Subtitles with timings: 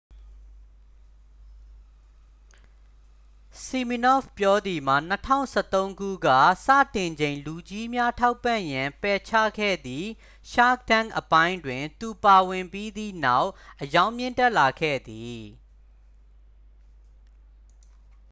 [3.63, 4.97] ဆီမီနော့ဖ်ပြောသည်မှာ
[5.49, 6.27] 2013 ခုက
[6.65, 10.05] စတင်ချိန် လူကြီးများ ထောက်ပံ့ရန် ပယ်ချခဲ့သည်
[10.51, 13.49] shark tank အပိုင်းတွင် သူပါဝင်ပြီးသည့်နောက်
[13.81, 15.41] အရောင်းမြင့်တက်လာခဲ့သည်